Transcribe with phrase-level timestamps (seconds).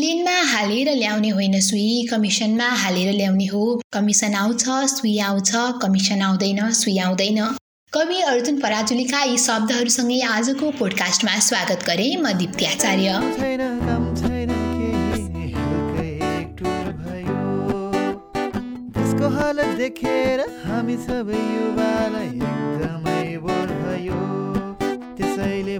[0.00, 5.50] प्लेनमा हालेर ल्याउने होइन सुई कमिसनमा हालेर ल्याउने हो। कमिसन आउँछ सुई आउँछ
[5.82, 7.40] कमिसन आउँदैन सुई आउँदैन।
[7.92, 13.08] कवि अर्जुन पराजुलीका यी शब्दहरूसँगै आजको पोडकास्टमा स्वागत गरे म दिप्ती आचार्य।
[19.76, 24.20] देखेर हामी सबै युवालाई एकदमै भयो।
[25.16, 25.76] त्यसैले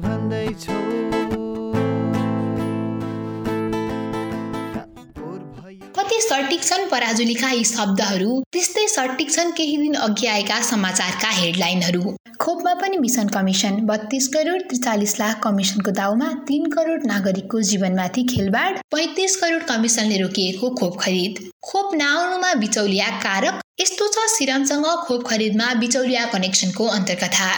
[6.11, 12.15] कति सटिक छन् पराजुलीका यी शब्दहरू। त्यस्तै सटिक छन् केही दिन अघि आएका समाचारका हेडलाइनहरू।
[12.41, 18.79] खोपमा पनि मिसन कमिसन बत्तीस करोड त्रिचालिस लाख कमिसनको दाउमा तीन करोड नागरिकको जीवनमाथि खेलबाड
[18.91, 25.75] पैँतिस करोड कमिसनले रोकिएको खोप खरिद। खोप नआउनुमा बिचौलिया कारक यस्तो छ सिरमसँग खोप खरिदमा
[25.77, 27.53] बिचौलिया कनेक्सनको अन्तर्कथा।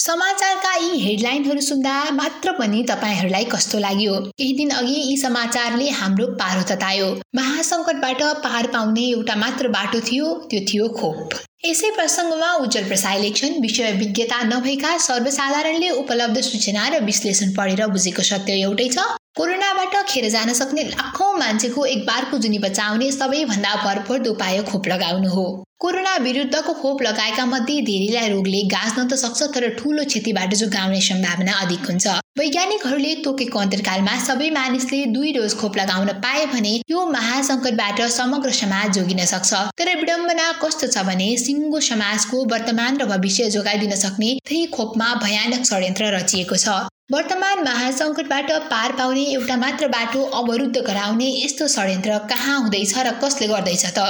[0.00, 4.14] समाचारका यी हेडलाइनहरू सुन्दा मात्र पनि तपाईँहरूलाई कस्तो लाग्यो?
[4.38, 10.32] केही दिन अघि यी समाचारले हाम्रो पारो ततायो। महासङ्कटबाट पार पाउने एउटा मात्र बाटो थियो
[10.50, 11.34] त्यो थियो खोप।
[11.66, 18.22] यसै प्रसङ्गमा उज्जवल प्रसाद इलेक्सन विषय विज्ञता नभएका सर्वसाधारणले उपलब्ध सूचना र विश्लेषण पढेर बुझेको
[18.22, 24.30] सत्य एउटै छ। कोरोनाबाट खेर जान सक्ने लाखौँ मान्छेको एक बारको जुनी बचाउने सबैभन्दा भरपर्दो
[24.32, 25.48] उपाय खोप लगाउनु हो।
[25.80, 31.52] कोरोना विरुद्धको खोप लगाएका मध्ये धेरैलाई रोगले गाँच्न त सक्छ तर ठूलो क्षतिबाट जोगाउने सम्भावना
[31.64, 32.06] अधिक हुन्छ।
[32.38, 38.98] वैज्ञानिकहरूले तोकेको अन्तर्कालमा सबै मानिसले दुई डोज खोप लगाउन पाए भने यो महासङ्कटबाट समग्र समाज
[38.98, 44.64] जोगिन सक्छ। तर विडम्बना कस्तो छ भने सिङ्गो समाजको वर्तमान र भविष्य जोगाइदिन सक्ने त्यही
[44.74, 46.74] खोपमा भयानक षड्यन्त्र रचिएको छ।
[47.14, 53.48] वर्तमान महासङ्कटबाट पार पाउने एउटा मात्र बाटो अवरुद्ध गराउने यस्तो षड्यन्त्र कहाँ हुँदैछ र कसले
[53.54, 54.08] गर्दैछ त?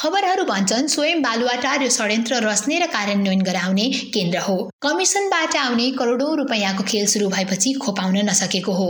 [0.00, 6.36] खबरहरू भन्छन् स्वयं बालुवाटार यो षड्यन्त्र रच्ने र कार्यान्वयन गराउने केन्द्र हो। कमिसनबाट आउने करोडौँ
[6.36, 8.88] रुपियाँको खेल सुरु भएपछि खोपाउन नसकेको हो।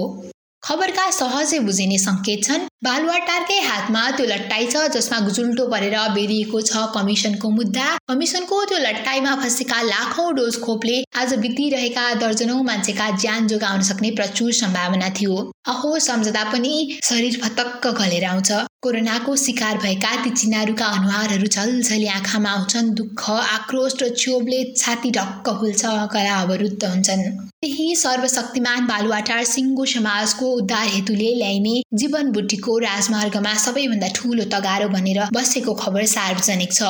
[0.62, 6.86] खबरका सहजै बुझिने सङ्केत छन्। बालुवाटारकै हातमा त्यो लट्टाइ छ जसमा गुजुल्टो परेर बेरिएको छ
[6.94, 13.82] कमिसनको मुद्दा। कमिसनको त्यो लट्टाइमा फँसेका लाखौँ डोज खोपले आज बितिरहेका दर्जनौँ मान्छेका ज्यान जोगाउन
[13.90, 20.30] सक्ने प्रचुर सम्भावना थियो। अहो सम्झदा पनि शरीर फतक्क गलेर आउँछ। कोरोनाको शिकार भएका ती
[20.30, 27.24] चिनारूका अनुहारहरू झलझली आँखामा आउँछन्। दुःख आक्रोश र क्षोभले छाती ढक्क फुल्छ। गला अवरुद्ध हुन्छन्।
[27.60, 35.20] त्यही सर्वशक्तिमान बालुवाटार सिङ्गो समाजको उद्धार हेतुले ल्याइने जीवन बुट्टीको राजमार्गमा सबैभन्दा ठूलो तगारो बनेर
[35.36, 36.80] बसेको खबर सार्वजनिक छ।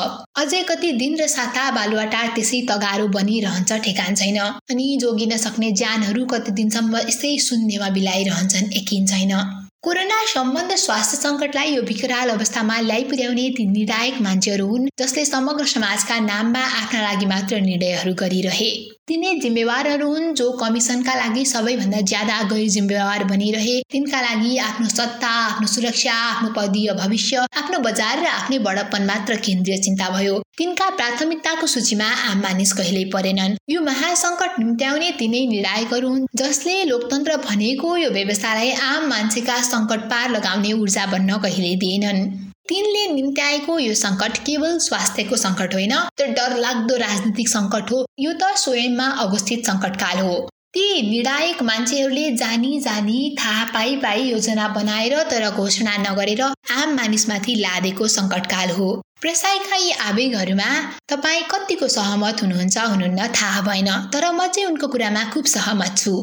[0.43, 4.39] अझै कति दिन र साता बालुवाटार त्यसै तगारो बनिरहन्छ ठेगान छैन।
[4.71, 9.35] अनि जोगिन सक्ने ज्यानहरू कति दिनसम्म यसै शून्यमा बिलाइरहन्छन् यकिन छैन।
[9.83, 15.65] कोरोना सम्बन्ध स्वास्थ्य सङ्कटलाई यो विकराल अवस्थामा ल्याइ पुर्याउने ती निर्णायक मान्छेहरू हुन् जसले समग्र
[15.65, 18.71] समाजका नाममा आफ्ना लागि मात्र निर्णयहरू गरिरहे।
[19.09, 25.29] तिनै जिम्मेवारहरू हुन् जो कमिसनका लागि सबैभन्दा ज्यादा गैर जिम्मेवार बनिरहे। तिनका लागि आफ्नो सत्ता
[25.29, 30.89] आफ्नो सुरक्षा आफ्नो पदीय भविष्य आफ्नो बजार र आफ्नै बडप्पन मात्र केन्द्रीय चिन्ता भयो। तिनका
[30.91, 37.97] प्राथमिकताको सूचीमा आम मानिस कहिल्यै परेनन्। यो महासङ्कट निम्त्याउने तिनै निर्णायकहरू हुन् जसले लोकतन्त्र भनेको
[37.97, 42.23] यो व्यवस्थालाई आम मान्छेका सङ्कट पार लगाउने ऊर्जा बन्न कहिल्यै दिएनन्।
[42.71, 48.51] तिनले निम्त्याएको यो सङ्कट केवल स्वास्थ्यको सङ्कट होइन त्यो डरलाग्दो राजनीतिक सङ्कट हो। यो त
[48.65, 50.37] स्वयंमा अवस्थित सङ्कटकाल हो।
[50.77, 57.55] ती निर्णायक मान्छेहरूले जानी जानी थाहा पाइ पाइ योजना बनाएर तर घोषणा नगरेर आम मानिसमाथि
[57.63, 58.89] लादेको सङ्कटकाल हो।
[59.21, 60.69] प्रसाईका यी आवेगहरूमा
[61.11, 66.15] तपाईँ कतिको सहमत हुनुहुन्छ हुनुहुन्न थाहा भएन तर म चाहिँ उनको कुरामा खुब सहमत छु।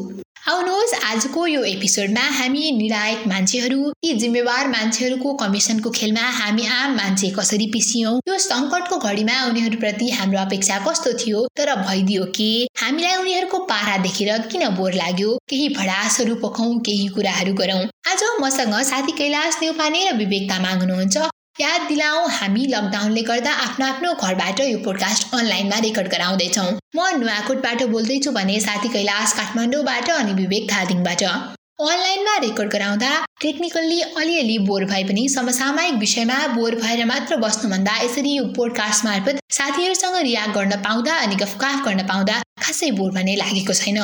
[0.48, 7.30] आउनुहोस् आजको यो एपिसोडमा हामी निर्णायक मान्छेहरू यी जिम्मेवार मान्छेहरूको कमिसनको खेलमा हामी आम मान्छे
[7.30, 12.50] कसरी पिसियौँ यो सङ्कटको घडीमा उनीहरूप्रति हाम्रो अपेक्षा कस्तो थियो तर भइदियो के?
[12.80, 15.38] हामीलाई उनीहरूको पारा देखेर किन बोर लाग्यो?
[15.48, 21.28] केही भडासहरू पकाउँ केही कुराहरू गरौँ। आज मसँग साथी कैलाश नेउपाने र विवेक तामाङ हुनुहुन्छ
[21.60, 27.82] याद दिलाऊ हामी लकडाउनले गर्दा आफ्नो आफ्नो घरबाट यो पोडकास्ट अनलाइनमा रेकर्ड गराउँदैछौँ। म नुवाकोटबाट
[27.94, 33.10] बोल्दैछु भने साथी कैलाश काठमाडौँबाट अनि विवेक धादिङबाट। अनलाइनमा रेकर्ड गराउँदा
[33.42, 39.42] टेक्निकल्ली अलिअलि बोर भए पनि समसामयिक विषयमा बोर भएर मात्र बस्नुभन्दा यसरी यो पोडकास्ट मार्फत
[39.58, 44.02] साथीहरूसँग रियाक्ट गर्न पाउँदा अनि गफकाफ गर्न पाउँदा खासै बोर भन्ने लागेको छैन।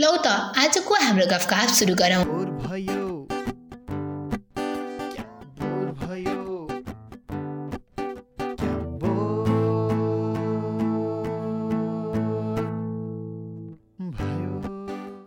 [0.00, 3.03] लौ त आजको हाम्रो गफकाफ सुरु गरौँ।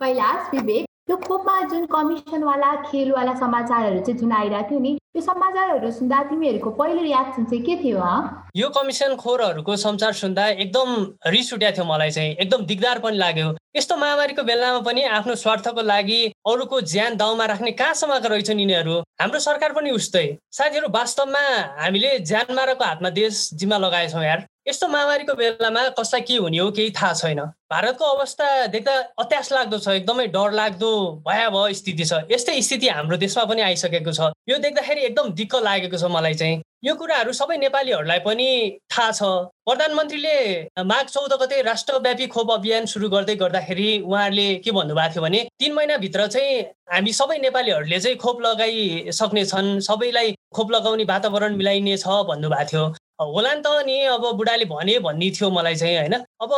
[0.08, 5.92] कैलाश विवेक यो खोपमा जुन कमिसनवाला खेलवाला समाचारहरू चाहिँ जुन आइरहेको थियो नि यो समाचारहरू
[5.92, 8.08] सुन्दा तिमीहरूको पहिलो रियाक्सन चाहिँ के थियो
[8.56, 10.90] यो कमिसन खोरहरूको समाचार सुन्दा एकदम
[11.36, 15.82] रिस उठ्या थियो मलाई चाहिँ एकदम दिगदार पनि लाग्यो। यस्तो महामारीको बेलामा पनि आफ्नो स्वार्थको
[15.92, 16.22] लागि
[16.52, 18.96] अरूको ज्यान दाउमा राख्ने कहाँसम्मका रहेछन् यिनीहरू?
[19.22, 20.26] हाम्रो सरकार पनि उस्तै।
[20.58, 21.44] साथीहरू वास्तवमा
[21.84, 26.72] हामीले ज्यान माराको हातमा देश जिम्मा लगाएछौँ यार। यस्तो महामारीको बेलामा कसलाई के हुने हो
[26.72, 27.40] केही थाहा छैन।
[27.72, 30.92] भारतको अवस्था देख्दा अत्यास लाग्दो छ एकदमै डर लाग्दो
[31.28, 35.98] भयावह स्थिति छ। यस्तै स्थिति हाम्रो देशमा पनि आइसकेको छ। यो देख्दाखेरि एकदम दिक्क लागेको
[35.98, 38.50] छ मलाई चाहिँ। यो कुराहरू सबै नेपालीहरूलाई पनि
[38.92, 39.22] थाहा छ।
[39.68, 40.36] प्रधानमन्त्रीले
[40.84, 45.74] माघ चौध गते राष्ट्रव्यापी खोप अभियान सुरु गर्दै गर्दाखेरि उहाँहरूले के भन्नुभएको थियो भने तिन
[45.74, 46.62] महिनाभित्र चाहिँ
[46.92, 52.86] हामी सबै नेपालीहरूले चाहिँ खोप लगाइसक्नेछन् सबैलाई खोप लगाउने वातावरण मिलाइनेछ भन्नुभएको थियो।
[53.20, 56.14] होला नि त नि अब बुढाले भने भन्ने थियो मलाई चाहिँ होइन?
[56.14, 56.52] अब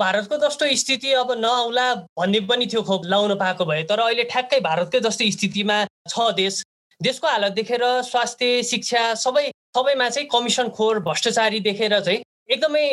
[0.00, 4.60] भारतको जस्तो स्थिति अब नआउला भन्ने पनि थियो खोप लाउन पाएको भए। तर अहिले ठ्याक्कै
[4.60, 6.62] भारतकै जस्तो स्थितिमा छ देश।
[7.00, 9.44] देशको हालत देखेर स्वास्थ्य शिक्षा सबै
[9.76, 12.86] सबैमा चाहिँ कमिसन खोर भ्रष्टाचारी देखेर चाहिँ एकदमै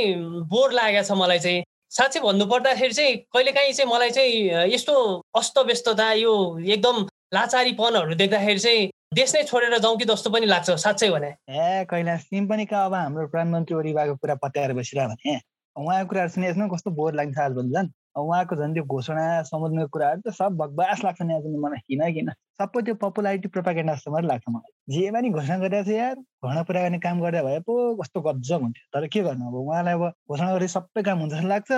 [0.51, 4.95] बोर लागेको छ मलाई चाहिँ। साँच्चै भन्नुपर्दाखेरि चाहिँ कहिलेकाहीँ चाहिँ मलाई चाहिँ यस्तो
[5.35, 11.09] अस्तव्यस्तता यो एकदम लाचारीपनहरू देख्दाखेरि चाहिँ देश नै छोडेर जाउँ कि जस्तो पनि लाग्छ साँच्चै
[11.09, 15.33] भने। ए कैलाश तिमी पनि कहाँ अब हाम्रो प्रधानमन्त्री ओरिबाको कुरा पत्याएर बसिरह भने?
[15.75, 19.87] उहाँको कुराहरू सुने यसमा कस्तो बोर लाग्छ आज भन्नु झन्। उहाँको झन् त्यो घोषणा सम्बन्धको
[19.89, 22.29] कुराहरू त सब भगवास लाग्छ नि आज मलाई किन किन?
[22.61, 26.15] सबै त्यो पपुलारिटी प्रोपागेन्डा जस्तो मात्रै लाग्छ मलाई। जे पनि घोषणा गरिरहेको छ यार
[26.45, 29.93] घोषणा पुरा गर्ने काम गर्दा भए पो कस्तो गजब हुन्थ्यो। तर के गर्नु अब उहाँलाई
[29.97, 31.71] अब घोषणा गरे सबै काम हुन्छ जस्तो लाग्छ।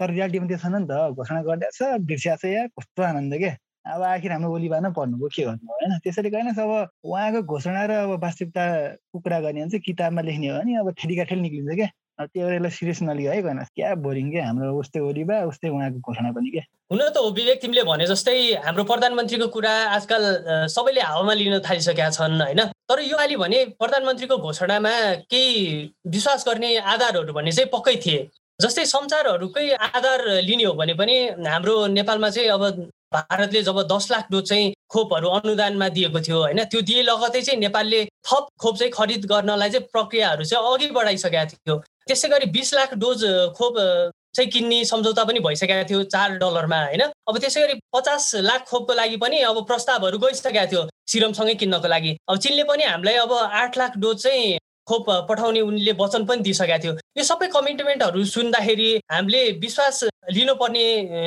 [0.00, 3.50] तर रियालिटीमा त्यो छैन नि त घोषणा गरिरहेको छ बिर्सिएको छ यार कस्तो आनन्द के?
[3.84, 5.98] अब आखिर हाम्रो ओलीबा नै पर्नुभयो के गर्नु होइन?
[6.04, 6.70] त्यसरी गएन अब
[7.04, 11.16] उहाँको घोषणा र अब वास्तविकताको कुरा गर्ने भने चाहिँ किताबमा लेख्ने हो भने अब ठेली
[11.16, 11.88] निक्लिन्छ क्या।
[12.20, 16.30] त्यो यसलाई सिरियस नलियो है गएन क्या बोरिङ क्या हाम्रो उस्तै ओलीबा उस्तै उहाँको घोषणा
[16.36, 16.62] पनि क्या।
[16.92, 20.22] हुन त विवेक तिमीले भने जस्तै हाम्रो प्रधानमन्त्रीको कुरा आजकल
[20.68, 24.92] सबैले हावामा लिन थालिसकेका छन् होइन। तर यो अलि भने प्रधानमन्त्रीको घोषणामा
[25.32, 25.56] केही
[26.12, 28.20] विश्वास गर्ने आधारहरू भने चाहिँ पक्कै थिए।
[28.60, 31.16] जस्तै संसारहरूकै आधार लिने हो भने पनि
[31.48, 32.62] हाम्रो नेपालमा चाहिँ अब
[33.12, 36.64] भारतले जब दस लाख डोज चाहिँ खोपहरू अनुदानमा दिएको थियो होइन?
[36.64, 41.44] त्यो दिए लगतै चाहिँ नेपालले थप खोप चाहिँ खरिद गर्नलाई चाहिँ प्रक्रियाहरू चाहिँ अघि बढाइसकेका
[41.44, 41.76] थियो।
[42.06, 43.24] त्यसै गरी बिस लाख डोज
[43.58, 43.74] खोप
[44.34, 47.02] चाहिँ किन्ने सम्झौता पनि भइसकेको थियो चार डलरमा होइन?
[47.28, 52.16] अब त्यसै गरी पचास लाख खोपको लागि पनि अब प्रस्तावहरू गइसकेका थियो सिरमसँगै किन्नको लागि।
[52.28, 54.58] अब चिनले पनि हामीलाई अब आठ लाख डोज चाहिँ
[54.90, 60.02] खोप पठाउने उनले वचन पनि दिइसकेका थियो। यो सबै कमिटमेन्टहरू सुन्दाखेरि हामीले विश्वास
[60.36, 60.84] लिनुपर्ने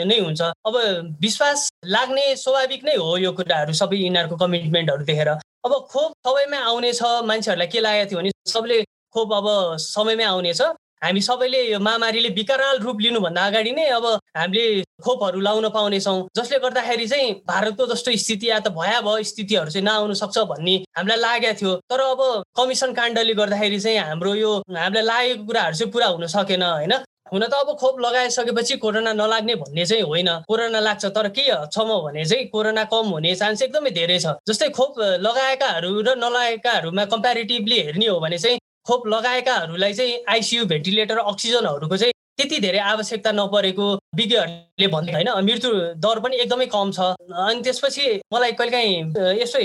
[0.10, 0.76] नै हुन्छ। अब
[1.22, 5.30] विश्वास लाग्ने स्वाभाविक नै हो यो कुराहरू सबै यिनीहरूको कमिटमेन्टहरू देखेर।
[5.66, 8.78] अब खोप सबैमै आउनेछ मान्छेहरूलाई के लागेको थियो भने सबले
[9.16, 9.48] खोप अब
[9.80, 10.62] समयमै आउनेछ।
[11.04, 14.06] हामी सबैले यो महामारीले विकराल रूप लिनुभन्दा अगाडि नै अब
[14.38, 14.64] हामीले
[15.04, 20.14] खोपहरू लाउन पाउनेछौँ। जसले गर्दाखेरि चाहिँ भारतको जस्तो स्थिति या त भयावह स्थितिहरू चाहिँ नआउन
[20.16, 22.22] सक्छ भन्ने हामीलाई लागेको थियो। तर अब
[22.56, 26.94] कमिसन काण्डले गर्दाखेरि चाहिँ हाम्रो यो हामीलाई लागेको कुराहरू चाहिँ पुरा हुन सकेन होइन?
[27.34, 31.78] हुन त अब खोप लगाइसकेपछि कोरोना नलाग्ने भन्ने चाहिँ होइन। कोरोना लाग्छ तर के छ
[31.84, 37.06] म भने चाहिँ कोरोना कम हुने चान्स एकदमै धेरै छ। जस्तै खोप लगाएकाहरू र नलगाएकाहरूमा
[37.12, 43.32] कम्पेरिटिभली हेर्ने हो भने चाहिँ खोप लगाएकाहरूलाई चाहिँ आइसियु भेन्टिलेटर अक्सिजनहरूको चाहिँ त्यति धेरै आवश्यकता
[43.32, 45.70] नपरेको विज्ञहरूले भन्दै होइन। मृत्यु
[46.02, 47.00] दर पनि एकदमै कम छ।
[47.30, 49.60] अनि त्यसपछि मलाई कहिलेकाहीँ यसो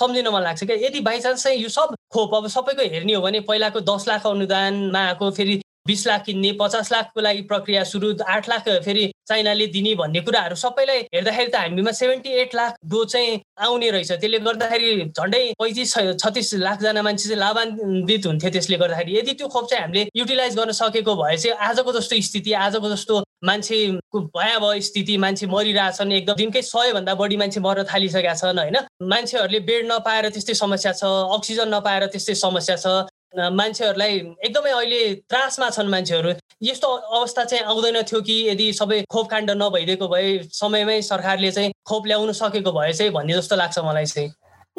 [0.00, 3.40] सम्झिन मन लाग्छ क्या यदि बाइचान्स चाहिँ यो सब खोप अब सबैको हेर्ने हो भने
[3.48, 8.48] पहिलाको दस लाख अनुदानमा आएको फेरि बिस लाख किन्ने पचास लाखको लागि प्रक्रिया सुरु आठ
[8.48, 13.40] लाख फेरि चाइनाले दिने भन्ने कुराहरू सबैलाई हेर्दाखेरि त हामीमा सेभेन्टी एट लाख डोज चाहिँ
[13.64, 19.32] आउने रहेछ। त्यसले गर्दाखेरि झन्डै पैँतिस छत्तिस लाखजना मान्छे चाहिँ लाभान्वित हुन्थ्यो त्यसले गर्दाखेरि। यदि
[19.40, 24.20] त्यो खोप चाहिँ हामीले युटिलाइज गर्न सकेको भए चाहिँ आजको जस्तो स्थिति आजको जस्तो मान्छेको
[24.36, 28.76] भयावह स्थिति मान्छे मरिरहेछन् एकदम दिनकै सयभन्दा बढी मान्छे मर्न थालिसकेका छन् होइन?
[29.02, 31.04] मान्छेहरूले बेड नपाएर त्यस्तै समस्या छ
[31.36, 33.08] अक्सिजन नपाएर त्यस्तै समस्या छ।
[33.38, 36.32] मान्छेहरूलाई एकदमै अहिले त्रासमा छन् मान्छेहरू।
[36.62, 41.72] यस्तो अवस्था चाहिँ आउँदैन थियो कि यदि सबै खोप काण्ड नभइदिएको भए समयमै सरकारले चाहिँ
[41.88, 44.30] खोप ल्याउनु सकेको भए चाहिँ भन्ने जस्तो लाग्छ मलाई चाहिँ।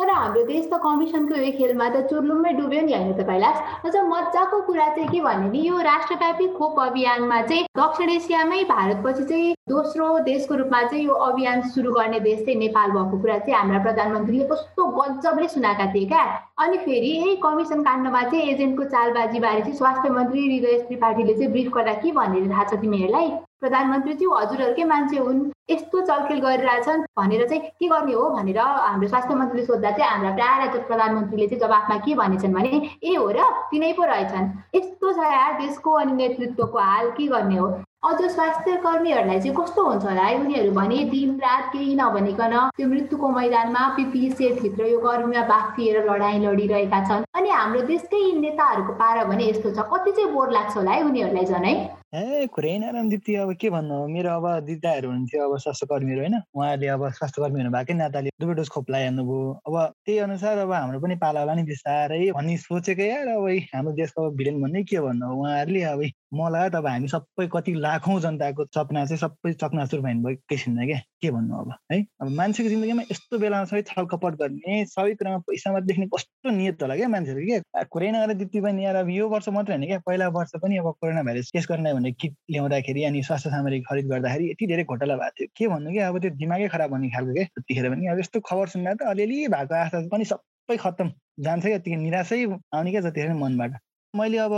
[0.02, 3.96] तर हाम्रो देश त कमिसनको यो खेलमा त चुर्लुम्मै डुब्यो नि होइन त कैलाश। अझ
[4.12, 9.54] मजाको कुरा चाहिँ के भने नि यो राष्ट्रव्यापी खोप अभियानमा चाहिँ दक्षिण एसियामै भारतपछि चाहिँ
[9.70, 13.84] दोस्रो देशको रूपमा चाहिँ यो अभियान सुरु गर्ने देश चाहिँ नेपाल भएको कुरा चाहिँ हाम्रा
[13.84, 16.24] प्रधानमन्त्रीले कस्तो गजबले सुनाएका थिए क्या।
[16.66, 21.72] अनि फेरि यही कमिसन काण्डमा चाहिँ एजेन्टको चालबाजीबारे चाहिँ स्वास्थ्य मन्त्री हृदय त्रिपाठीले चाहिँ ब्रिफ
[21.78, 23.32] गर्दा के भनेर थाहा छ तिमीहरूलाई?
[23.62, 25.40] प्रधानमन्त्री चाहिँ हजुरहरूकै मान्छे हुन्।
[25.72, 30.32] यस्तो चलखेल गरिरहेछन्। भनेर चाहिँ के गर्ने हो भनेर हाम्रो स्वास्थ्य मन्त्रीले सोद्धा चाहिँ हाम्रा
[30.36, 33.40] प्रायः प्रधानमन्त्रीले चाहिँ जवाफमा के भनेछन् भने ए हो र
[33.72, 37.68] तिनै पो रहेछन्। यस्तो छ यार देशको अनि नेतृत्वको हाल के गर्ने हो?
[38.02, 40.40] अझ स्वास्थ्य कर्मीहरूलाई चाहिँ कस्तो हुन्छ होला है?
[40.42, 46.40] उनीहरू भने दिन रात केही नभनिकन त्यो मृत्युको मैदानमा पिपी सेटभित्र यो गर्मीमा बाफिएर लडाइँ
[46.46, 50.92] लडिरहेका छन्। अनि हाम्रो देशकै नेताहरूको पारा भने यस्तो छ। कति चाहिँ बोर लाग्छ होला
[50.92, 55.44] है उनीहरूलाई झन् ए कुरै नारायण दिदी अब के भन्नु अब मेरो अब दिदाहरू हुनुहुन्थ्यो
[55.46, 59.52] अब स्वास्थ्य कर्मीहरू होइन उहाँहरूले अब स्वास्थ्य कर्मी हुनु भएकै नाताले दुवै डोज खोप लगाइहाल्नुभयो
[59.64, 63.94] अब त्यही अनुसार अब हाम्रो पनि पाला होला नि बिस्तारै भनी सोचेकै यार अब हाम्रो
[63.96, 66.04] देशको भिलेन भन्ने के भन्नु उहाँहरूले अब
[66.34, 70.78] मलाई त अब हामी सबै कति लाखौँ जनताको सपना चाहिँ सबै चकनाचुर भयो भएकै छैन
[70.84, 75.40] क्या के भन्नु अब है अब मान्छेको जिन्दगीमा यस्तो बेलामा सबै छलकपट गर्ने सबै कुरामा
[75.48, 79.10] पैसा मात्र देख्ने कस्तो नियत होला क्या मान्छेहरू के कुरै नगरेर दिदी पनि यार अब
[79.12, 82.34] यो वर्ष मात्र होइन क्या पहिला वर्ष पनि अब कोरोना भाइरस केस गर्ने भनेर किट
[82.52, 86.20] ल्याउँदाखेरि अनि स्वास्थ्य सामग्री खरिद गर्दाखेरि यति धेरै घोटाला भएको थियो। के भन्नु कि अब
[86.22, 89.76] त्यो दिमागै खराब हुने खालको क्या त्यतिखेर पनि अब यस्तो खबर सुन्दा त अलिअलि भएको
[89.76, 91.12] आशा पनि सबै खत्तम।
[91.46, 92.40] जान्छ क्या यतिकै निराशै
[92.76, 93.72] आउने क्या जतिखेर मनबाट।
[94.14, 94.54] मैले अब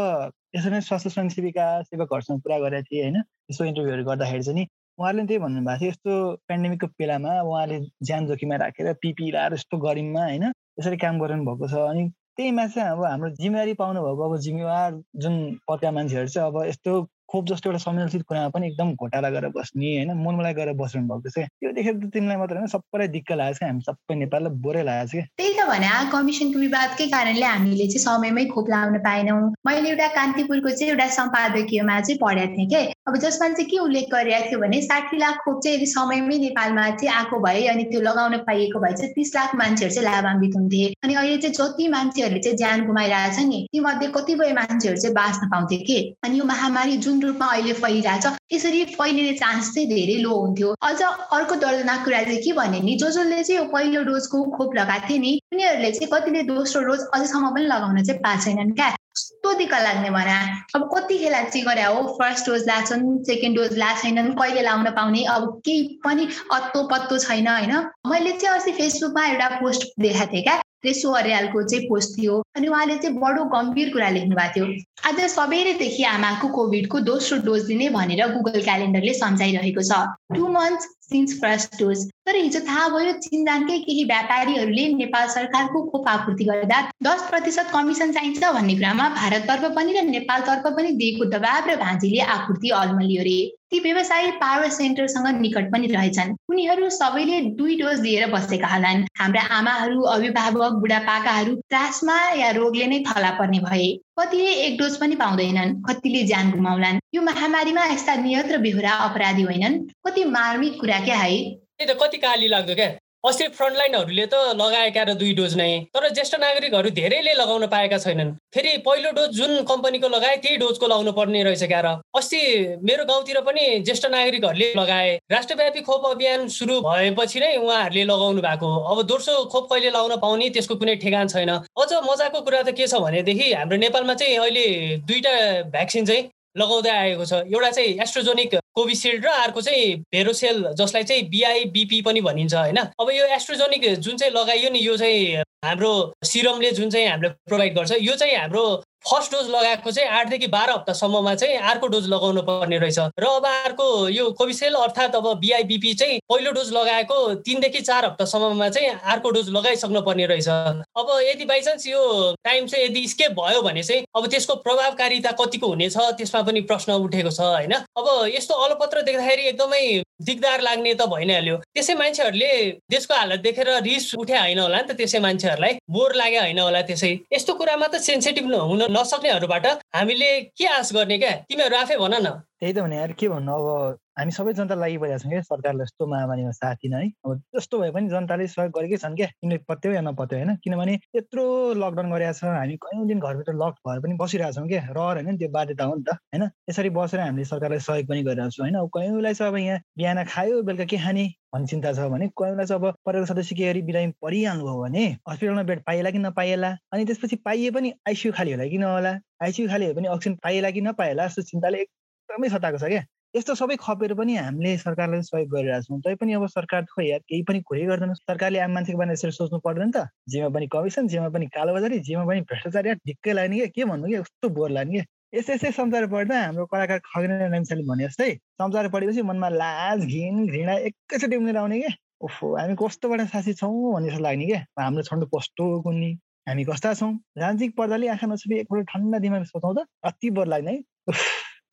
[0.55, 3.17] यसरी नै स्वास्थ्य स्वयंसेविका सेवकहरूसँग कुरा गरेको थिएँ होइन।
[3.51, 4.65] यस्तो इन्टरभ्यूहरू गर्दाखेरि चाहिँ नि
[4.99, 6.11] उहाँहरूले त्यही भन्नुभएको थियो यस्तो
[6.49, 10.45] पेन्डेमिकको बेलामा उहाँले ज्यान जोखिममा राखेर पिपी लाएर यस्तो गरिममा होइन
[10.79, 12.03] यसरी काम गरिरहनु भएको छ। अनि
[12.37, 14.91] त्यहीमा चाहिँ अब हाम्रो जिम्मेवारी पाउनु भएको अब जिम्मेवार
[15.23, 15.33] जुन
[15.69, 16.91] पदका मान्छेहरू चाहिँ अब यस्तो
[17.33, 20.11] खोप जस्तो एउटा संवेदनशील कुरामा पनि एकदम घोटाला गरेर बस्ने होइन?
[20.25, 23.63] मनमलाई गरेर बस्नु भएको छ त्यो देखेर त तिमीलाई मात्र होइन सबैलाई दिक्क लागेको छ
[23.63, 28.45] हामी सबै नेपाललाई बोरै लागेको छ त्यही त भने कमिसनको विवादकै कारणले हामीले चाहिँ समयमै
[28.53, 32.81] खोप लाउन पाएनौँ। मैले एउटा कान्तिपुरको चाहिँ एउटा सम्पादकीयमा चाहिँ पढेको थिएँ कि?
[33.07, 36.85] अब जसमा चाहिँ के उल्लेख गरिरहेको थियो भने साठी लाख खोप चाहिँ यदि समयमै नेपालमा
[37.01, 40.83] चाहिँ आएको भए अनि त्यो लगाउन पाइएको भए चाहिँ तिस लाख मान्छेहरू चाहिँ लाभान्वित हुन्थे।
[41.03, 45.77] अनि अहिले चाहिँ जति मान्छेहरूले चाहिँ ज्यान गुमाइरहेछ नि तीमध्ये कतिपय मान्छेहरू चाहिँ बाँच्न पाउँथे
[45.89, 45.97] कि?
[46.23, 51.01] अनि यो महामारी जुन रूपमा अहिले फैलिरहेछ। यसरी फैलिने चान्स चाहिँ धेरै लो हुन्थ्यो। अझ
[51.01, 55.07] अर्को दर्दनाक कुरा चाहिँ के भने नि जो जसले चाहिँ यो पहिलो डोजको खोप लगाएको
[55.09, 59.53] थियो नि उनीहरूले चाहिँ कतिले दोस्रो डोज अझसम्म पनि लगाउन चाहिँ पाएको छैनन् क्या। कस्तो
[59.53, 60.37] दिक्क लाग्ने भना।
[60.75, 65.23] अब कतिखेर चाहिँ गरे हो फर्स्ट डोज लाछन् सेकेन्ड डोज ला छैनन् कहिले लाउन पाउने
[65.35, 67.73] अब केही पनि अत्तो पत्तो छैन होइन।
[68.07, 72.67] मैले चाहिँ अस्ति फेसबुकमा एउटा पोस्ट देखाएको थिएँ क्या। रेसो अर्यालको चाहिँ पोस्ट थियो। अनि
[72.67, 74.65] उहाँले चाहिँ बडो गम्भीर कुरा लेख्नु भएको थियो।
[75.07, 79.91] आज सबेरैदेखि आमाको कोभिडको दोस्रो डोज दिने भनेर गुगल क्यालेन्डरले सम्झाइरहेको छ।
[80.35, 86.07] Two months since first dose तर हिजो थाहा भयो चिन्जानकै केही व्यापारीहरूले नेपाल सरकारको खोप
[86.09, 91.69] आपूर्ति गर्दा दस प्रतिशत कमिसन चाहिन्छ भन्ने कुरामा भारततर्फ पनि र नेपालतर्फ पनि दिएको दबाब
[91.69, 93.41] र भाँजीले आपूर्ति अलमलियो रे
[93.71, 99.41] ती व्यवसायी पावर सेन्टरसँग निकट पनि रहेछन्। उनीहरू सबैले दुई डोज दिएर बसेका होलान्। हाम्रा
[99.57, 103.87] आमाहरू अभिभावक बुढापाकाहरू त्रासमा या रोगले नै थला पर्ने भए।
[104.19, 109.41] कतिले एक डोज पनि पाउँदैनन् कतिले ज्यान गुमाउलान्। यो महामारीमा यस्ता नियत र बेहोरा अपराधी
[109.41, 111.37] होइनन्। कति मार्मिक कुरा क्या है?
[111.49, 112.87] त्यही त कति काली लाग्दो क्या?
[113.23, 118.31] अस्ति फ्रन्टलाइनहरूले त लगाएका र दुई डोज नै तर ज्येष्ठ नागरिकहरू धेरैले लगाउन पाएका छैनन्।
[118.51, 121.87] फेरि पहिलो डोज जुन कम्पनीको लगाए त्यही डोजको लगाउनु पर्ने रहेछ क्या र
[122.19, 122.41] अस्ति
[122.83, 128.75] मेरो गाउँतिर पनि ज्येष्ठ नागरिकहरूले लगाए। राष्ट्रव्यापी खोप अभियान सुरु भएपछि नै उहाँहरूले लगाउनु भएको
[128.91, 132.87] अब दोस्रो खोप कहिले लाउन पाउने त्यसको कुनै ठेगान छैन। अझ मजाको कुरा त के
[132.87, 134.67] छ भनेदेखि हाम्रो नेपालमा चाहिँ अहिले
[135.07, 135.35] दुईवटा
[135.71, 136.23] भ्याक्सिन चाहिँ
[136.57, 142.21] लगाउँदै आएको छ। एउटा चाहिँ एस्ट्रोजोनिक कोभिसिल्ड र अर्को चाहिँ भेरोसेल जसलाई चाहिँ बिआइबिपी पनि
[142.21, 142.77] भनिन्छ होइन?
[142.77, 145.91] अब यो एस्ट्रोजोनिक जुन चाहिँ लगाइयो नि यो चाहिँ हाम्रो
[146.23, 148.65] सिरमले जुन चाहिँ हामीलाई प्रोभाइड गर्छ यो चाहिँ हाम्रो
[149.05, 153.45] फर्स्ट डोज लगाएको चाहिँ आठदेखि बाह्र हप्तासम्ममा चाहिँ अर्को डोज लगाउनु पर्ने रहेछ। र अब
[153.45, 159.29] अर्को यो कोभिसेल अर्थात् अब बिआइबिपी चाहिँ पहिलो डोज लगाएको तिनदेखि चार हप्तासम्ममा चाहिँ अर्को
[159.29, 162.01] डोज लगाइसक्नु पर्ने रहेछ। अब यदि बाइचान्स यो
[162.43, 166.93] टाइम चाहिँ यदि स्केप भयो भने चाहिँ अब त्यसको प्रभावकारिता कतिको हुनेछ त्यसमा पनि प्रश्न
[167.03, 167.73] उठेको छ होइन?
[167.73, 169.83] अब यस्तो अलपत्र देख्दाखेरि एकदमै
[170.23, 172.51] दिगदार लाग्ने त भइ नै हाल्यो त्यसै मान्छेहरूले
[172.91, 176.81] देशको हालत देखेर रिस उठे होइन होला नि त त्यसै मान्छेहरूलाई बोर लागे होइन होला
[176.87, 181.31] त्यसै। यस्तो कुरामा त सेन्सिटिभ हुन नसक्नेहरूबाट हामीले के आश गर्ने क्या?
[181.49, 183.53] तिमीहरू आफै भन न। त्यही त भने यार के भन्नु?
[183.53, 187.79] अब हामी सबै जनता लागिपरेका छौँ क्या सरकारले यस्तो महामारीमा साथ दिन है। अब जस्तो
[187.79, 190.55] भए पनि जनताले सहयोग गरेकै छन् क्या किन पत्यो या नपत्यो होइन?
[190.63, 191.45] किनभने यत्रो
[191.81, 195.37] लकडाउन गरेका छ हामी कयौँ दिन घरभित्र लक भएर पनि बसिरहेको छौँ क्या। रहर होइन
[195.37, 196.43] त्यो बाध्यता हो नि त होइन?
[196.69, 198.75] यसरी बसेर हामीले सरकारलाई सहयोग पनि गरिरहेको छौँ होइन?
[198.83, 202.65] अब कयौँलाई चाहिँ अब यहाँ बिहान खायो बेलुका के खाने भन्ने चिन्ता छ भने कयौँलाई
[202.65, 206.69] चाहिँ अब परिवार सदस्य के गरी बिरामी परिहाल्नु भयो भने हस्पिटलमा बेड पाइएला कि नपाइएला?
[206.93, 209.17] अनि त्यसपछि पाइए पनि आइसियु खाली होला कि नहोला?
[209.41, 211.27] आइसियु खाली भए पनि अक्सिजन पाइएला कि नपाइएला?
[211.27, 215.99] जस्तो चिन्ताले एकदमै सताएको छ क्या। यस्तो सबै खपेर पनि हामीले सरकारलाई सहयोग गरिरहेको छौँ।
[216.05, 219.59] तैपनि अब सरकार खोइ यार केही पनि कुरै गर्दैन। सरकारले आम मान्छेको बारेमा यसरी सोच्नु
[219.65, 223.67] पर्दैन त। जेमा पनि कमिसन जेमा पनि कालोबजारी जेमा पनि भ्रष्टाचार। यार ढिक्कै लाग्ने क्या
[223.73, 224.07] के भन्नु?
[224.07, 228.29] क्या कस्तो बोर लाग्ने क्या यस्तै यस्तै समाचार पढ्दा हाम्रो कलाकार खगेन नामसाले भने जस्तै
[228.61, 231.93] समाचार पढेपछि मनमा लाज घिन घृणा एकैचोटि उनीहरू आउने क्या
[232.29, 236.11] ओहो हामी कस्तोबाट साथी छौँ भन्ने जस्तो लाग्ने क्या हाम्रो छन्डु कस्तो कुन्नी?
[236.49, 237.11] हामी कस्ता छौँ?
[237.37, 240.81] राजनीतिक पर्दाले आँखा नछुपी एकपल्ट ठन्डा दिमाग सोचौँ त। अति बोर लाग्ने है।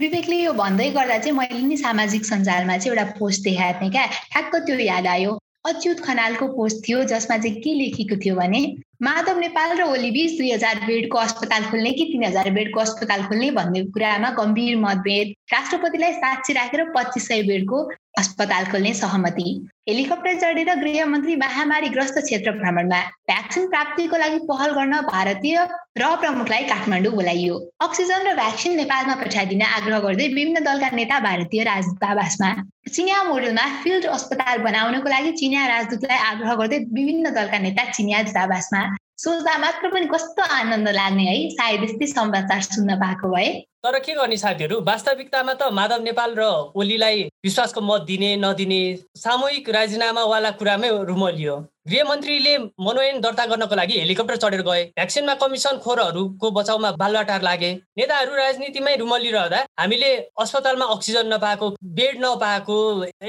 [0.00, 4.04] विवेकले यो भन्दै गर्दा चाहिँ मैले नि सामाजिक सञ्जालमा चाहिँ एउटा पोस्ट देखाएको थिएँ क्या।
[4.32, 5.32] ठ्याक्क त्यो याद आयो।
[5.68, 8.60] अच्युत खनालको पोस्ट थियो जसमा चाहिँ के लेखेको थियो भने
[9.02, 13.22] माधव नेपाल र ओली बिच दुई हजार बेडको अस्पताल खोल्ने कि तिन हजार बेडको अस्पताल
[13.28, 17.78] खोल्ने भन्ने कुरामा गम्भीर मतभेद राष्ट्रपतिलाई साक्षी राखेर पच्चिस सय बेडको
[18.18, 19.46] अस्पताल खोल्ने सहमति।
[19.88, 25.56] हेलिकप्टर चढेर गृहमन्त्री महामारीग्रस्त क्षेत्र भ्रमणमा भ्याक्सिन प्राप्तिको लागि पहल गर्न भारतीय
[25.98, 31.62] र प्रमुखलाई काठमाडौँ बोलाइयो। अक्सिजन र भ्याक्सिन नेपालमा पठाइदिन आग्रह गर्दै विभिन्न दलका नेता भारतीय
[31.70, 32.50] राजदूतावासमा
[32.94, 38.82] चिनिया मोडलमा फिल्ड अस्पताल बनाउनको लागि चिनिया राजदूतलाई आग्रह गर्दै विभिन्न दलका नेता चिनिया दूतावासमा
[39.24, 43.50] सोच्दा मात्र पनि कस्तो आनन्द लाग्ने है सायद यस्तै समाचार सुन्न पाएको भए।
[43.84, 44.80] तर के गर्ने साथीहरू?
[44.84, 46.44] वास्तविकतामा त माधव नेपाल र
[46.76, 48.80] ओलीलाई विश्वासको मत दिने नदिने
[49.16, 51.56] सामूहिक राजीनामावाला कुरामै रुमलियो।
[51.88, 58.36] गृहमन्त्रीले मनोनयन दर्ता गर्नको लागि हेलिकप्टर चढेर गए। भ्याक्सिनमा कमिसन खोरहरूको बचाउमा बालबाटार लागे। नेताहरू
[58.36, 62.76] राजनीतिमै रुमलिरहँदा हामीले अस्पतालमा अक्सिजन नपाएको बेड नपाएको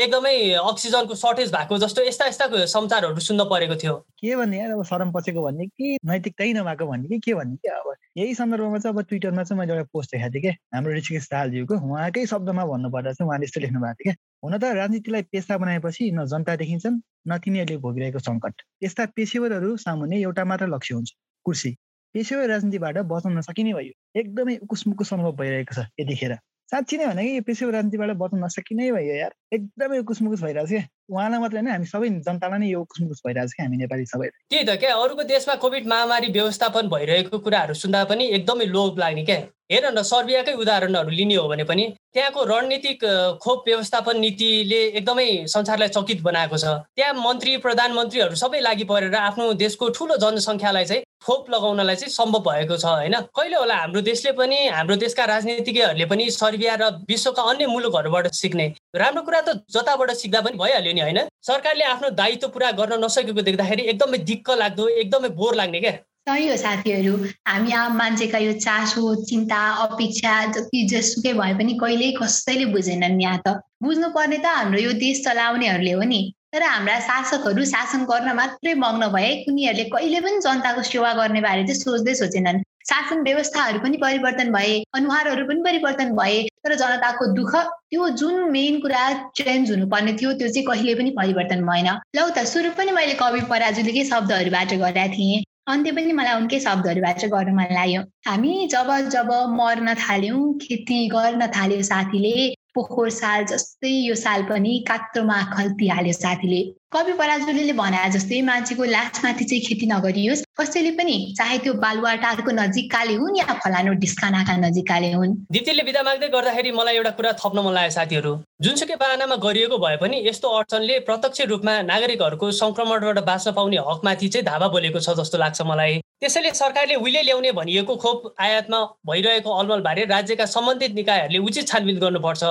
[0.04, 0.36] एकदमै
[0.68, 4.60] अक्सिजनको सर्टेज भएको जस्तो यस्ता यस्ता समाचारहरू सुन्न परेको थियो। के भन्ने?
[4.68, 7.70] अब शरम भन्ने कि नैतिकतै नभएको भन्ने कि के भन्ने?
[7.72, 11.28] अब यही सन्दर्भमा चाहिँ अब ट्विटरमा चाहिँ मैले एउटा पोस्ट देखाएको थिएँ क्या हाम्रो ऋषिकेश
[11.32, 15.58] दाहालज्यूको। उहाँकै शब्दमा भन्नुपर्दा चाहिँ उहाँले यस्तो लेख्नु भएको थियो क्या हुन त राजनीतिलाई पेसा
[15.58, 21.10] बनाएपछि न जनता देखिन्छन् न तिनीहरूले भोगिरहेको सङ्कट। यस्ता पेसेवरहरू सामुन्ने एउटा मात्र लक्ष्य हुन्छ
[21.46, 21.72] कुर्सी।
[22.16, 26.36] पेसेवर राजनीतिबाट बचाउन नसकिने भयो। एकदमै उकुस मुकुस अनुभव भइरहेको छ यतिखेर।
[26.72, 30.68] साँच्ची नै भने कि यो पेसेवर राजनीतिबाट बचाउन नसकिने भयो यार। एकदमै उकुस मुकुस भइरहेको
[30.68, 33.66] छ क्या उहाँलाई मात्रै होइन हामी सबै जनतालाई नै यो उकुस मुकुस भइरहेको छ क्या
[33.66, 38.24] हामी नेपाली सबै। त्यही त क्या अरूको देशमा कोभिड महामारी व्यवस्थापन भइरहेको कुराहरू सुन्दा पनि
[38.40, 39.38] एकदमै लोभ लाग्ने क्या।
[39.72, 41.84] हेर न सर्बियाकै उदाहरणहरू लिने हो भने पनि
[42.16, 43.04] त्यहाँको रणनीतिक
[43.44, 49.54] खोप व्यवस्थापन नीतिले एकदमै संसारलाई चकित बनाएको छ। त्यहाँ मन्त्री प्रधानमन्त्रीहरू सबै लागि परेर आफ्नो
[49.60, 53.16] देशको ठुलो जनसङ्ख्यालाई चाहिँ खोप लगाउनलाई चाहिँ सम्भव भएको छ होइन?
[53.38, 58.66] कहिले होला हाम्रो देशले पनि हाम्रो देशका राजनीतिज्ञहरूले पनि सर्बिया र विश्वका अन्य मुलुकहरूबाट सिक्ने
[58.96, 61.20] राम्रो कुरा त जताबाट सिक्दा पनि भइहाल्यो नि होइन?
[61.42, 65.94] सरकारले आफ्नो दायित्व पुरा गर्न नसकेको देख्दाखेरि एकदमै दिक्क लाग्दो एकदमै बोर लाग्ने क्या।
[66.30, 67.14] सही हो साथीहरू
[67.48, 73.42] हामी आम मान्छेका यो चासो चिन्ता अपेक्षा जति जेसुकै भए पनि कहिल्यै कसैले बुझेनन् यहाँ
[73.48, 76.22] त। बुझ्नुपर्ने त हाम्रो यो देश चलाउनेहरूले हो नि।
[76.54, 81.64] तर हाम्रा शासकहरू शासन गर्न मात्रै मग्न भए उनीहरूले कहिले पनि जनताको सेवा गर्ने बारे
[81.68, 87.56] चाहिँ सोच्दै सोचेनन्। शासन व्यवस्थाहरू पनि परिवर्तन भए अनुहारहरू पनि परिवर्तन भए तर जनताको दुःख
[87.56, 89.04] त्यो जुन मेन कुरा
[89.40, 93.42] चेन्ज हुनुपर्ने थियो त्यो चाहिँ कहिले पनि परिवर्तन भएन। लौ त सुरु पनि मैले कवि
[93.54, 99.30] पराजुलीकै शब्दहरूबाट गरेका थिएँ। अन्त्य पनि मलाई उनकै शब्दहरूबाट गर्न मन लाग्यो। हामी जब जब
[99.60, 102.36] मर्न थाल्यौँ खेती गर्न थाल्यो साथीले
[102.76, 106.62] पोखर साल जस्तै यो साल पनि कात्रोमा खल्तिहाल्यो साथीले।
[106.94, 113.16] कवि पराजुलीले भने जस्तै मान्छेको लासमाथि चाहिँ खेती नगरियोस् कसैले पनि चाहे त्यो बालुवाटारको नजिककाले
[113.16, 117.74] हुन् या फलानु ढिस्कानाका नजिककाले हुन्। दिप्तीले बिदा माग्दै गर्दाखेरि मलाई एउटा कुरा थप्न मन
[117.80, 118.32] लाग्यो साथीहरू।
[118.64, 124.46] जुनसुकै बाहनामा गरिएको भए पनि यस्तो अडचनले प्रत्यक्ष रूपमा नागरिकहरूको सङ्क्रमणबाट बाँच्न पाउने हकमाथि चाहिँ
[124.48, 128.80] धावा बोलेको छ जस्तो लाग्छ मलाई। त्यसैले सरकारले उहिले ल्याउने भनिएको खोप आयातमा
[129.10, 132.44] भइरहेको अलमलबारे राज्यका सम्बन्धित निकायहरूले उचित छानबिन गर्नुपर्छ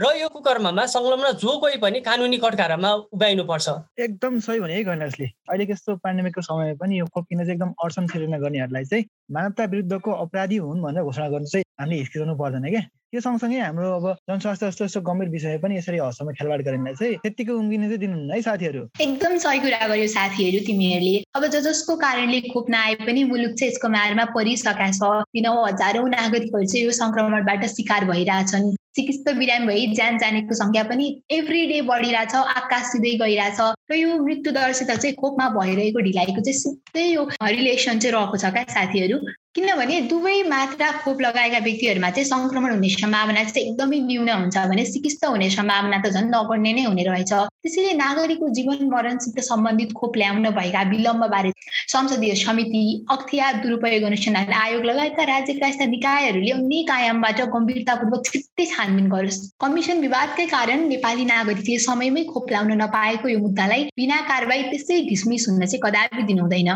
[0.00, 3.68] र यो कुकर्ममा संलग्न जो कोही पनि कानुनी कटघरामा उभ्याइनुपर्छ
[4.00, 8.06] एकदम सही भने गणेशले। अहिलेको यस्तो पेन्डेमिकको समयमा पनि यो खोप किन्न चाहिँ एकदम अडचन
[8.16, 9.04] सिर्जना गर्नेहरूलाई चाहिँ
[9.36, 13.88] मानवता विरुद्धको अपराधी हुन् भनेर घोषणा गर्नु चाहिँ हामीले हिर्किरहनु पर्दैन क्या त्यो सँगसँगै हाम्रो
[13.98, 18.00] अब जनस्वास्थ्य जस्तो यस्तो गम्भीर विषय पनि यसरी हदसम्म खेलवाड गरिँदा चाहिँ त्यत्तिको उम्किने चाहिँ
[18.02, 22.94] दिनुहुन्न है साथीहरू। एकदम सही कुरा गर्यो साथीहरू तिमीहरूले। अब ज जसको कारणले खोप नआए
[23.06, 28.76] पनि मुलुक चाहिँ यसको मारमा परिसकेका छ। दिनौ हजारौँ नागरिकहरू चाहिँ यो सङ्क्रमणबाट शिकार भइरहेछन्।
[28.98, 34.18] चिकित्सक बिरामी भई ज्यान जानेको सङ्ख्या पनि एभ्री डे बढिरहेछ आकाश सिधै गइरहेछ। र यो
[34.20, 39.18] मृत्यु दरसित चाहिँ खोपमा भइरहेको ढिलाइको चाहिँ सिधै यो रिलेसन चाहिँ रहेको छ क्या साथीहरू।
[39.54, 44.84] किनभने दुवै मात्रा खोप लगाएका व्यक्तिहरूमा चाहिँ सङ्क्रमण हुने सम्भावना चाहिँ एकदमै न्यून हुन्छ भने
[44.86, 47.32] चिकित्सा हुने सम्भावना त झन् नगर्ने नै हुने रहेछ।
[47.64, 51.52] त्यसैले नागरिकको जीवन मरणसित सम्बन्धित खोप ल्याउन भएका विलम्बबारे
[51.94, 59.08] संसदीय समिति अख्तियार दुरुपयोग अनुसन्धान आयोग लगायतका राज्यका यस्ता निकायहरूले अनेक आयामबाट गम्भीरतापूर्वक छिट्टै छानबिन
[59.14, 65.00] गरोस्। कमिसन विवादकै कारण नेपाली नागरिकले समयमै खोप ल्याउन नपाएको यो मुद्दालाई बिना कारवाही त्यसै
[65.10, 66.70] ढिसमिस हुन चाहिँ कदापि दिनु हुँदैन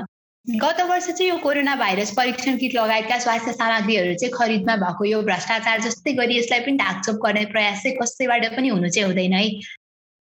[0.50, 5.20] गत वर्ष चाहिँ यो कोरोना भाइरस परीक्षण किट लगायतका स्वास्थ्य सामग्रीहरू चाहिँ खरिदमा भएको यो
[5.22, 9.44] भ्रष्टाचार जस्तै गरी यसलाई पनि ढाकछोप गर्ने प्रयास चाहिँ कसैबाट पनि हुनु चाहिँ हुँदैन है।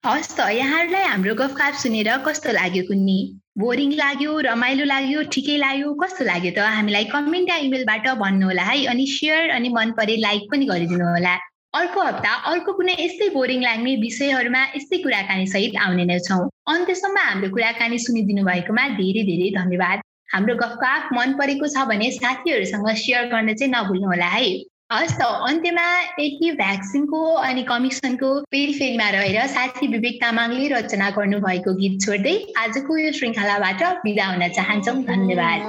[0.04, 3.18] हस् त यहाँहरूलाई हाम्रो गफकाप सुनेर कस्तो लाग्यो कुन्नी?
[3.62, 6.66] बोरिङ लाग्यो रमाइलो लाग्यो ठिकै लाग्यो कस्तो लाग्यो त?
[6.66, 11.34] हामीलाई कमेन्ट या इमेलबाट भन्नुहोला है अनि सेयर अनि मन परे लाइक पनि गरिदिनु होला
[11.78, 16.42] अर्को हप्ता अर्को कुनै यस्तै बोरिङ लाग्ने विषयहरूमा यस्तै कुराकानी सहित आउने नै छौँ।
[16.74, 19.98] अन्त्यसम्म हाम्रो कुराकानी सुनिदिनु भएकोमा धेरै धेरै धन्यवाद।
[20.30, 24.48] हाम्रो गफकाफ मन परेको छ भने साथीहरूसँग सेयर गर्न चाहिँ नभुल्नुहोला है।
[24.92, 25.86] हस् त अन्त्यमा
[26.18, 33.10] यही भ्याक्सिनको अनि कमिसनको पेरिफेरीमा रहेर साथी विवेक तामाङले रचना गर्नुभएको गीत छोड्दै आजको यो
[33.18, 35.60] श्रृङ्खलाबाट बिदा हुन चाहन्छौँ। धन्यवाद।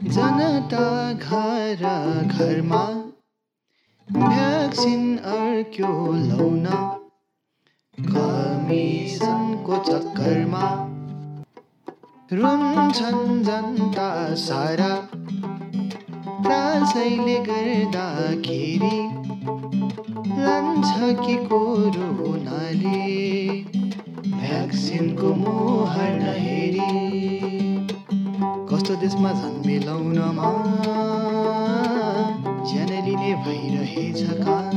[0.00, 1.82] जनता घर
[2.34, 2.82] घरमा
[4.08, 5.02] भ्याक्सिन
[7.98, 10.64] कमिसनको चक्करमा।
[12.32, 14.88] रुन्छन् जनता सारा।
[16.44, 18.98] त्रासैले गर्दाखेरि
[20.38, 23.02] लान्छ कि कोरोनाले
[24.30, 26.88] भ्याक्सिनको मुहार नहेरी।
[28.70, 30.48] कस्तो देशमा झन् मिलाउनमा
[32.64, 34.72] ज्यान लिने भइरहेछ काम।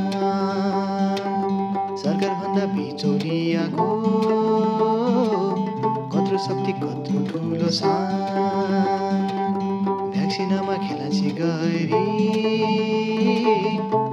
[1.96, 3.88] सरकारभन्दा बिचौलियाको
[6.38, 9.28] कत्रो शक्ति कत्रो ठुलो सान
[10.14, 11.88] भ्याक्सिनमा खेलाची गरी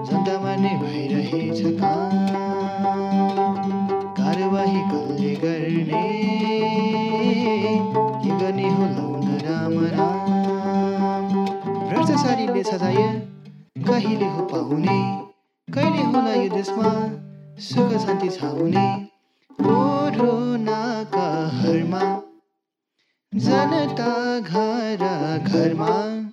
[0.08, 1.60] जनतामा नै भइरहेछ
[4.16, 6.02] कारवाही कसले गर्ने?
[8.22, 11.28] के गर्ने हो लाउन राम राम
[11.88, 13.02] भ्रष्टाचारीले सजाय
[13.88, 15.00] कहिले हो पाउने?
[15.68, 16.98] कहिले होला यो देशमा
[17.68, 19.04] सुख शान्ति छाउने कोरोना
[20.16, 22.24] कहरमा
[23.35, 26.24] जनता घर घरमा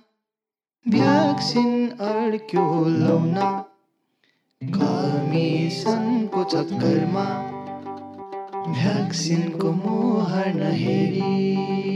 [0.88, 3.34] भ्याक्सिन अड्क्यो लौन
[4.62, 7.24] कमिसनको चक्करमा
[8.68, 11.91] भ्याक्सिनको मुहार नहेरी।